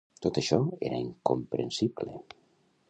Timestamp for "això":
0.41-0.57